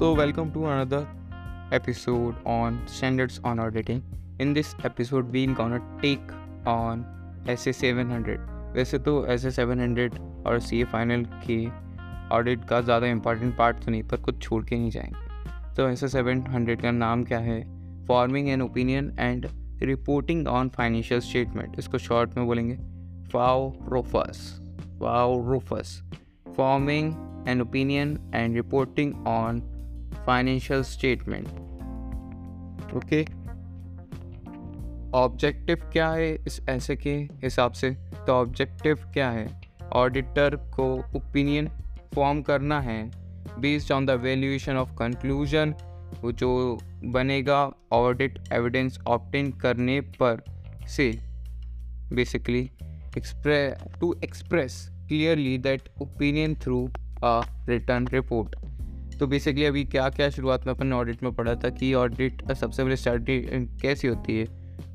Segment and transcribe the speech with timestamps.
[0.00, 1.06] So, welcome to another
[1.72, 4.02] episode on standards on auditing.
[4.38, 6.30] In this episode, we're gonna take
[6.66, 7.02] on
[7.46, 8.36] SA 700.
[8.74, 10.14] वैसे तो S A seven hundred
[10.46, 11.58] और C A final के
[12.36, 16.04] audit का ज़्यादा important part तो नहीं पर कुछ छोड़ के नहीं जाएँगे। तो एस
[16.04, 17.60] ए सेवन हंड्रेड का नाम क्या है?
[18.06, 19.46] Forming an opinion and
[19.82, 22.76] reporting on financial statement इसको शॉर्ट में बोलेंगे
[23.32, 24.40] फाओ रोफस
[25.00, 26.02] फाओ रोफस
[26.56, 27.12] forming
[27.48, 29.62] an opinion and reporting on
[30.30, 31.46] financial statement
[32.96, 33.22] okay
[35.18, 37.90] objective क्या है इस ऐसे के हिसाब से?
[38.26, 39.46] तो ऑब्जेक्टिव क्या है?
[39.92, 41.68] ऑडिटर को ओपिनियन
[42.14, 43.10] फॉर्म करना है
[43.60, 45.74] based on the valuation of conclusion
[46.22, 50.42] वो जो बनेगा ऑडिट एविडेंस ऑप्टेन करने पर
[50.88, 51.10] से।
[52.14, 52.68] Basically
[54.00, 56.88] to express clearly that opinion through
[57.24, 58.56] a written report
[59.20, 62.82] तो बेसिकली अभी क्या क्या शुरुआत में अपन ऑडिट में पढ़ा था कि ऑडिट सबसे
[62.82, 63.24] पहले स्टार्ट
[63.82, 64.46] कैसी होती है?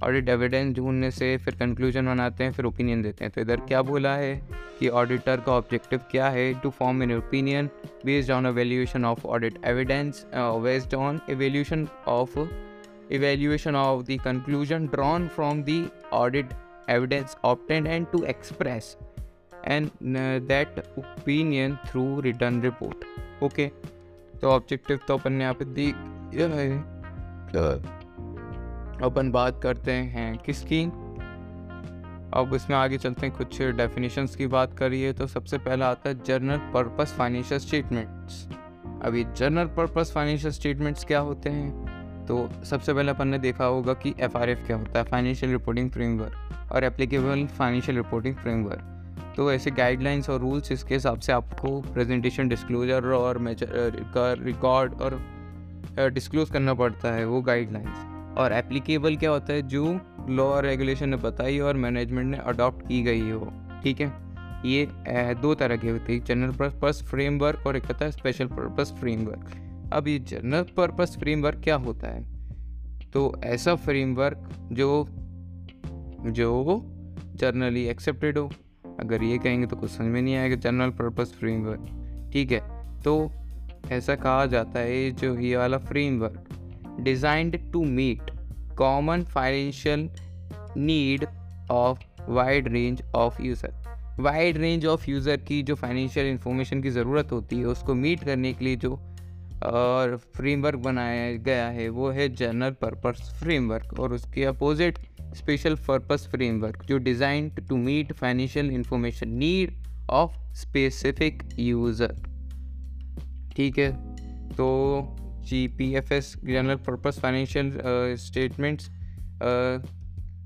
[0.03, 3.81] ऑडिट एविडेंस ढूँढने से फिर कंक्लूजन बनाते हैं फिर ओपिनियन देते हैं। तो इधर क्या
[3.81, 4.33] बोला है
[4.79, 6.53] कि ऑडिटर का ऑब्जेक्टिव क्या है?
[6.53, 7.69] To form an opinion
[8.05, 12.39] based on evaluation of audit evidence based on evaluation of
[13.75, 15.79] of the conclusion drawn from the
[16.11, 18.95] audit evidence obtained and to express
[19.63, 23.05] and uh, that opinion through written report.
[23.41, 23.71] Okay?
[24.35, 25.85] तो objective तो अपन ने यहाँ पे दी
[26.35, 26.69] है।
[29.01, 30.83] अपन बात करते हैं किसकी?
[32.33, 36.23] अब इसमें आगे चलते हैं कुछ डेफिनेशंस की बात करिए। तो सबसे पहला आता है
[36.23, 38.47] जर्नल पर्पस फाइनेंशियल स्टेटमेंट्स
[39.03, 42.25] अभी जर्नल पर्पस फाइनेंशियल स्टेटमेंट्स क्या होते हैं?
[42.25, 45.05] तो सबसे पहले अपन ने देखा होगा कि एफआरएफ क्या होता है?
[45.05, 48.91] फाइनेंशियल रिपोर्टिंग फ्रेमवर्क और एप्लीकेबल फाइनेंशियल रिपोर्टिंग फ्रेमवर्क
[49.35, 55.21] तो ऐसे गाइडलाइंस और रूल्स इसके हिसाब से आपको प्रेजेंटेशन डिस्क्लोजर और का रिकॉर्ड और
[56.09, 59.61] डिस्क्लोज करना पड़ता है वो गाइडलाइंस और एप्लीकेबल क्या होता है?
[59.61, 63.53] जो लॉ और रेगुलेशन ने बताई और मैनेजमेंट ने अडॉप्ट की गई हो,
[63.83, 64.25] ठीक है?
[64.65, 64.87] ये
[65.33, 69.51] दो तरह के होते हैं जनरल पर्पस फ्रेमवर्क और एक होता है स्पेशल पर्पस फ्रेमवर्क
[69.93, 72.23] अब ये जनरल पर्पस फ्रेमवर्क क्या होता है?
[73.11, 75.07] तो ऐसा फ्रेमवर्क जो
[76.25, 76.81] जो
[77.35, 78.51] जर्नली एक्सेप्टेड हो
[78.99, 82.59] अगर ये कहेंगे तो कुछ समझ में नहीं आएगा जनरल पर्पस फ्रेमवर्क ठीक है?
[83.03, 83.31] तो
[83.91, 88.31] ऐसा कहा जाता है, जो ये वाला framework designed to meet
[88.77, 90.09] common financial
[90.77, 91.25] need
[91.71, 93.83] of wide range of user
[94.19, 98.53] wide range of user की जो फाइनेंशियल इंफॉर्मेशन की ज़रूरत होती है, उसको मीट करने
[98.53, 98.99] के लिए जो
[99.63, 104.99] और फ्रेमवर्क बनाया गया है, वो है जनरल पर्पस फ्रेमवर्क और उसके अपोजिट
[105.35, 109.73] स्पेशल पर्पस फ्रेमवर्क जो design to meet financial information need
[110.11, 112.15] of specific user
[113.55, 113.91] ठीक है?
[114.51, 117.71] तो G P F S general purpose financial
[118.19, 118.89] statements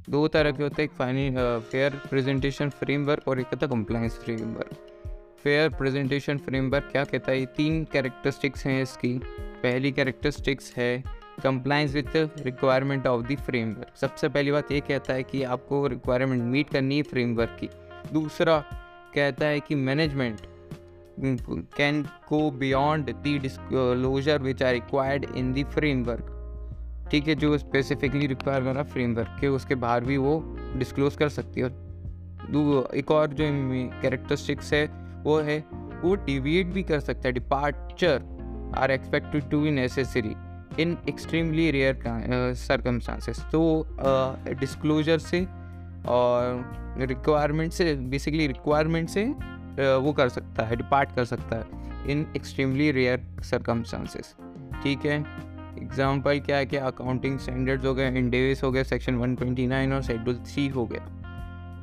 [0.10, 4.20] दो तरह के होते हैं, एक फाइनें फेयर प्रेजेंटेशन फ्रेमवर्क और एक होता है compliance
[4.24, 4.78] framework
[5.44, 7.46] fair presentation framework क्या कहता है?
[7.48, 9.14] तीन कैरेक्टरिस्टिक्स हैं इसकी।
[9.64, 11.04] पहली कैरेक्टरिस्टिक्स है
[11.44, 16.44] compliance with requirement of the framework सबसे पहली बात ये कहता है कि आपको रिक्वायरमेंट
[16.44, 17.70] मीट करनी है फ्रेमवर्क की।
[18.14, 18.60] दूसरा
[19.16, 20.40] कहता है कि management
[21.76, 26.36] can go beyond the disclosure which are required in the framework
[27.12, 30.40] ठीक है, जो स्पेसिफिकली रिक्वायर करा फ्रेमवर्क के उसके बाहर भी वो
[30.76, 31.68] डिस्क्लोज कर सकती है।
[33.00, 33.46] एक और जो
[34.02, 34.88] कैरेक्टरिस्टिक्स है
[35.24, 35.58] वो है,
[36.04, 38.22] वो डिविएट भी कर सकता है departure
[38.78, 40.36] are expected to be necessary
[40.80, 43.62] in extremely rare circumstances तो
[44.60, 45.46] डिस्क्लोजर से
[46.08, 49.26] और रिक्वायरमेंट से बेसिकली रिक्वायरमेंट से
[49.98, 54.36] वो कर सकता है डिपार्ट कर सकता है इन एक्सट्रीमली रेयर सरकमस्टांसेस
[54.84, 55.18] ठीक है?
[55.82, 60.36] एग्ज़ाम्पल क्या है कि अकाउंटिंग स्टैंडर्ड्स हो गए इंडेविस हो गए सेक्शन 129 और शेड्यूल
[60.48, 61.06] थ्री हो गया।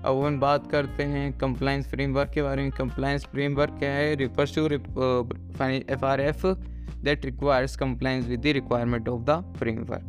[0.05, 4.15] अब हम बात करते हैं कंप्लाइंस फ्रेमवर्क के बारे में। कंप्लाइंस फ्रेमवर्क क्या है?
[4.17, 6.47] Refers to F R F
[7.07, 10.05] that requires compliance with the requirement of the framework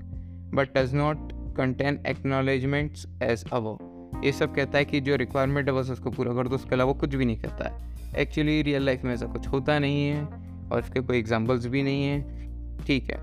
[0.56, 4.24] but does not contain acknowledgements as above.
[4.24, 6.94] ये सब कहता है कि जो रिक्वायरमेंट है बस उसको पूरा कर दो, उसके अलावा
[6.94, 10.80] कुछ भी नहीं कहता है। एक्चुअली रियल लाइफ में ऐसा कुछ होता नहीं है और
[10.80, 13.18] इसके कोई एग्जाम्पल्स भी नहीं है। ठीक है,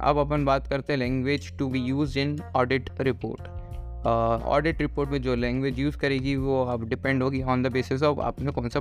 [0.00, 3.61] अब अपन बात करते हैं language to be use in audit report
[4.06, 8.20] audit report में जो लैंग्वेज यूज़ करेगी, वो अब डिपेंड होगी ऑन द बेसिस ऑफ़
[8.20, 8.80] आपने कौन सा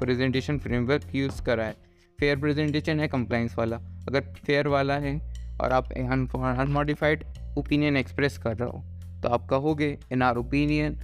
[0.00, 1.74] प्रेजेंटेशन फ्रेमवर्क यूज़ करा है।
[2.18, 3.76] फेयर प्रेजेंटेशन है कंप्लाइंस वाला।
[4.08, 5.16] अगर फेयर वाला है
[5.60, 7.24] और आप अनमोडिफाइड
[7.58, 8.82] ओपिनियन एक्सप्रेस कर रहे हो
[9.22, 10.98] तो आप कहोगे in our opinion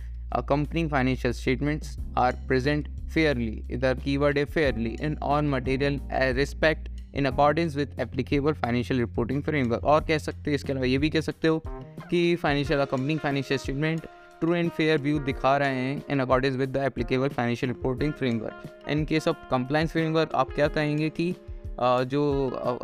[0.48, 5.98] company financial statements are present fairly इधर कीवर्ड है fairly in all material
[6.36, 10.98] respect in accordance with applicable financial reporting framework और कह सकते हैं, इसके अलावा ये
[10.98, 11.62] भी कह सकते हो
[12.10, 14.06] कि financial accompanying financial statement
[14.40, 18.88] true and fair view दिखा रहे हैं in accordance with the applicable financial reporting framework
[18.88, 21.34] in case of compliance framework आप क्या कहेंगे कि
[21.80, 22.22] जो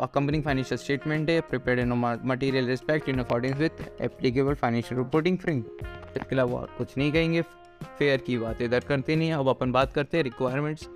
[0.01, 1.93] अकम्पनिंग फाइनेंशियल स्टेटमेंट है prepare in
[2.25, 7.41] material respect in according with applicable financial reporting framework इसके अलावा कुछ नहीं कहेंगे
[7.99, 10.87] फेयर की बात इधर करते नहीं अब अपन बात करते हैं रिक्वायरमेंट्स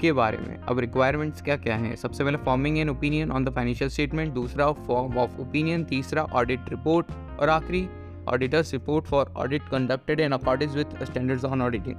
[0.00, 1.94] के बारे में। अब रिक्वायरमेंट्स क्या क्या हैं?
[1.96, 6.68] सबसे पहले forming an opinion on the financial statement दूसरा फॉर्म ऑफ़ ओपिनियन तीसरा ऑडिट
[6.70, 7.06] रिपोर्ट
[7.40, 7.88] और आखिरी
[8.28, 11.96] auditors report for audit conducted in according with standards on auditing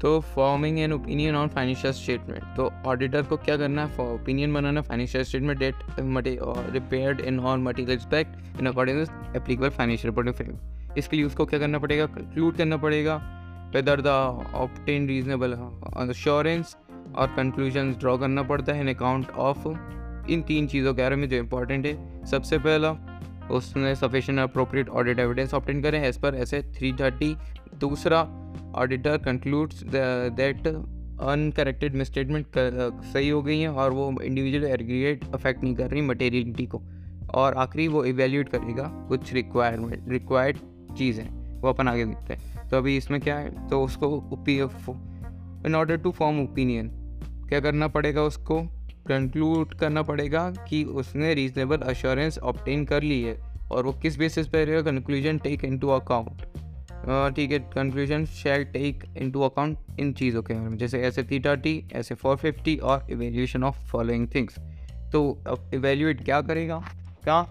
[0.00, 4.08] तो forming an opinion on financial statement तो ऑडिटर को क्या करना है?
[4.14, 5.74] Opinion banana financial statement that
[6.72, 9.00] prepared in on material respect in according
[9.36, 12.06] applicable financial reporting frame इसके लिए उसको क्या करना पड़ेगा?
[12.06, 13.14] कंक्लूड करना पड़ेगा।
[13.74, 14.06] Whether the
[14.54, 15.52] obtain reasonable
[16.08, 16.76] assurance
[17.16, 19.68] और कंक्लूजन ड्रॉ करना पड़ता है इन अकाउंट ऑफ़
[20.30, 22.90] इन तीन चीज़ों के बारे में जो इंपॉर्टेंट है। सबसे पहला
[23.50, 27.36] उसने sufficient appropriate audit evidence obtain करें as per SA three thirty
[27.80, 28.20] दूसरा
[28.76, 32.46] auditor concludes that uncorrected misstatement
[33.12, 36.82] सही हो गई हैं और वो इंडिविजुअल एग्रीगेट अफेक्ट नहीं कर रही मटेरियलिटी को।
[37.34, 40.56] और आखिरी, वो इवेल्यूट करेगा कुछ रिक्वायरमेंट रिक्वायर्ड
[40.98, 41.28] चीज़ें,
[41.60, 43.68] वो अपन आगे देखते हैं। तो अभी इसमें क्या है?
[43.68, 44.94] तो उसको
[45.66, 46.88] in order to form opinion
[47.48, 48.60] क्या करना पड़ेगा उसको?
[49.08, 53.38] कंक्लूड करना पड़ेगा कि उसने रीजनेबल अश्योरेंस ऑप्टेन कर ली है।
[53.72, 56.42] और वो किस बेसिस पर conclusion take into account
[57.36, 61.54] ठीक है conclusion shall take into account इन चीज़ों के बारे में। जैसे ऐसे थीटा
[61.54, 64.58] टी, ऐसे फोर फिफ्टी और इवेल्यूशन ऑफ़ फॉलोइंग थिंग्स
[65.12, 65.20] तो
[65.74, 66.78] इवेल्यूएट क्या करेगा?
[67.24, 67.42] क्या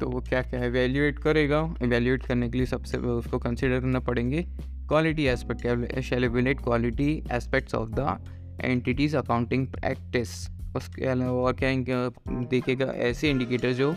[0.00, 4.00] तो वो क्या क्या है एवेल्यूएट करेगा एवेल्यूएट करने के लिए सबसे उसको कंसिडर करना
[4.00, 4.42] पड़ेंगे
[4.88, 8.16] quality aspect shall quality aspects of the
[8.60, 10.30] entities accounting practice
[10.76, 11.70] उसके अलावा और क्या
[12.48, 13.94] देखेगा, ऐसे इंडिकेटर जो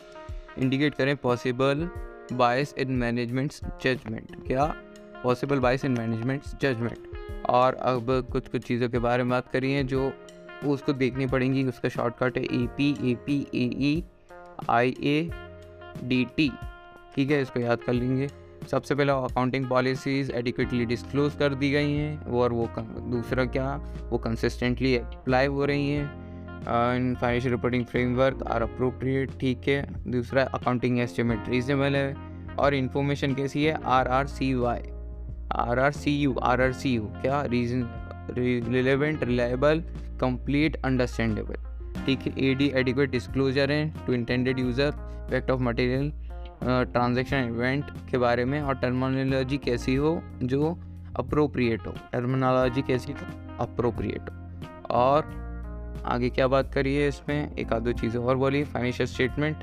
[0.60, 1.88] इंडिकेट करें possible
[2.34, 4.66] bias in management's judgement क्या?
[5.24, 9.84] Possible bias in management's judgement और अब कुछ कुछ चीज़ों के बारे में बात करिए
[9.84, 10.12] जो
[10.66, 14.04] उसको देखनी पड़ेंगी। उसका शॉर्टकट है E P A P A E
[14.70, 15.30] I A
[16.04, 16.52] D T
[17.16, 18.30] ठीक है, इसको याद कर लेंगे।
[18.72, 23.76] सबसे पहले अकाउंटिंग पॉलिसीज़ एडिक्वेटली डिस्क्लोज कर दी गई हैं, और वो दूसरा क्या?
[24.10, 26.06] वो कंसिस्टेंटली अप्लाई हो रही हैं।
[26.96, 33.34] In financial reporting framework are appropriate ठीक है। दूसरा अकाउंटिंग एस्टिमेट रीजनेबल है और इन्फॉर्मेशन
[33.36, 33.74] कैसी है?
[33.76, 34.82] R R C Y
[35.54, 37.42] R R C U R R C U क्या?
[37.44, 37.86] Reason
[38.70, 39.84] relevant reliable
[40.22, 41.56] complete understandable
[42.06, 46.12] ठीक है ए डी एडिक्वेट डिस्क्लोजर है to intended user effect of material
[46.64, 50.78] transaction event के बारे में और टर्मिनोलॉजी कैसी हो, जो
[51.20, 55.42] अप्रोप्रिएट हो। टर्मिनोलॉजी कैसी हो अप्रोप्रिएट हो। और
[56.06, 57.56] आगे क्या बात करिए इसमें?
[57.56, 59.58] एक आध दो चीज़ें और बोलिए। फाइनेंशियल स्टेटमेंट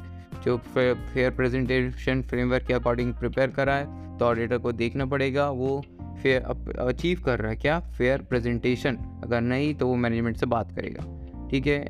[0.45, 5.83] जो फेयर प्रेजेंटेशन फ्रेमवर्क के अकॉर्डिंग प्रिपेयर करा है तो ऑडिटर को देखना पड़ेगा, वो
[6.23, 6.43] फेयर
[6.81, 7.79] अचीव कर रहा है क्या?
[7.91, 11.81] फेयर प्रेजेंटेशन अगर नहीं तो वो मैनेजमेंट से बात करेगा। ठीक है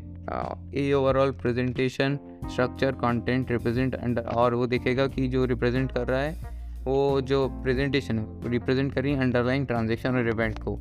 [0.75, 2.19] ये overall presentation
[2.51, 7.49] structure content represent under और वो देखेगा कि जो रिप्रेजेंट कर रहा है, वो जो
[7.49, 10.79] प्रेजेंटेशन है रिप्रेजेंट कर अंडरलाइन ट्रांजेक्शन और इवेंट को।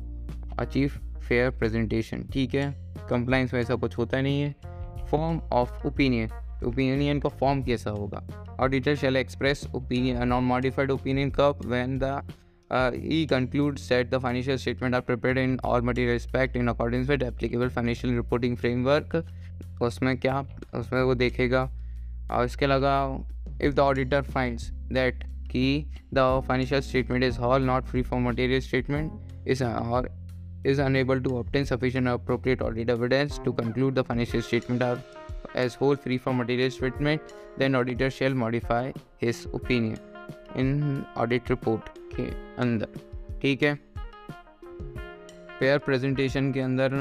[0.58, 0.88] अचीव
[1.28, 2.94] फेयर प्रेजेंटेशन ठीक है?
[3.10, 4.54] कंप्लाइंस में ऐसा कुछ होता नहीं है।
[5.10, 6.28] फॉर्म ऑफ़ ओपिनियन
[6.66, 8.22] ओपिनियन का फॉर्म कैसा होगा?
[8.60, 12.32] Auditor shall express opinion non modified opinion कब when the
[12.94, 17.22] he concludes that the financial statement are prepared in all material respect in accordance with
[17.22, 19.16] applicable financial reporting framework
[19.82, 20.40] उसमें क्या
[20.78, 21.68] उसमें वो देखेगा
[22.30, 22.92] और इसके अलावा
[23.62, 25.64] if the auditor finds that कि
[26.14, 30.08] the financial statement is whole not free from material statement is और
[30.70, 34.98] is unable to obtain sufficient appropriate audit evidence to conclude the financial statement are
[35.54, 37.22] as whole free from material statement,
[37.56, 39.98] then auditor shall modify his opinion
[40.54, 42.30] in audit report के
[42.62, 43.00] अंदर,
[43.42, 43.78] ठीक है?
[45.58, 46.94] Fair presentation के अंदर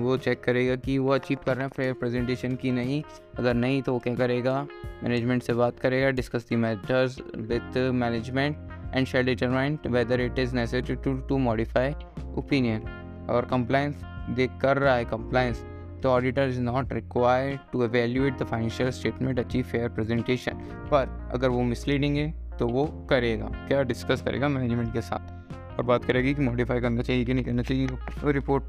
[0.00, 3.02] वो check करेगा कि वो अचीव कर रहे हैं फेयर प्रेजेंटेशन की नहीं।
[3.38, 4.66] अगर नहीं तो वो क्या करेगा?
[5.02, 8.56] मैनेजमेंट से बात करेगा discuss the matters with management
[8.94, 11.92] and shall determine whether it is necessary to to modify
[12.38, 12.82] opinion
[13.30, 14.02] और कंप्लाइंस
[14.36, 15.64] देख कर रहा है कंप्लाइंस
[16.02, 21.48] तो auditor is not required to evaluate the financial statement achieve fair presentation पर अगर
[21.48, 26.34] वो मिसलीडिंग है तो वो करेगा क्या डिस्कस करेगा मैनेजमेंट के साथ और बात करेगी
[26.34, 28.64] कि मॉडिफाई करना चाहिए कि नहीं करना चाहिए report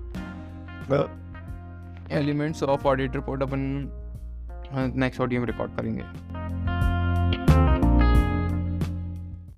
[2.12, 3.60] elements of audit report upon
[4.96, 6.04] next audio में रिकॉर्ड करेंगे।